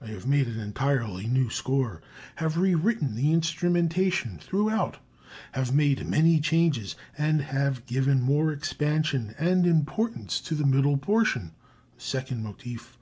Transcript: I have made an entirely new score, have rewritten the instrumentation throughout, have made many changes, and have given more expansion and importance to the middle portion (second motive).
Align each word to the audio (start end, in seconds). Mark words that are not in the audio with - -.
I 0.00 0.06
have 0.06 0.26
made 0.26 0.46
an 0.48 0.58
entirely 0.58 1.26
new 1.26 1.50
score, 1.50 2.00
have 2.36 2.56
rewritten 2.56 3.14
the 3.14 3.30
instrumentation 3.32 4.38
throughout, 4.38 4.96
have 5.52 5.74
made 5.74 6.08
many 6.08 6.40
changes, 6.40 6.96
and 7.18 7.42
have 7.42 7.84
given 7.84 8.22
more 8.22 8.50
expansion 8.50 9.34
and 9.38 9.66
importance 9.66 10.40
to 10.40 10.54
the 10.54 10.64
middle 10.64 10.96
portion 10.96 11.52
(second 11.98 12.42
motive). 12.42 12.96